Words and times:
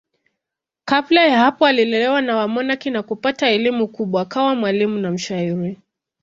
Kabla 0.85 1.25
ya 1.27 1.37
hapo 1.39 1.65
alilelewa 1.67 2.21
na 2.21 2.35
wamonaki 2.37 2.89
na 2.89 3.03
kupata 3.03 3.49
elimu 3.49 3.87
kubwa 3.87 4.21
akawa 4.21 4.55
mwalimu 4.55 4.99
na 4.99 5.11
mshairi. 5.11 5.77